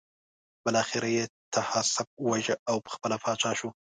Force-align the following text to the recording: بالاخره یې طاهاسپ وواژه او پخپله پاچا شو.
بالاخره 0.65 1.09
یې 1.15 1.23
طاهاسپ 1.53 2.07
وواژه 2.23 2.55
او 2.69 2.75
پخپله 2.85 3.17
پاچا 3.23 3.51
شو. 3.59 3.69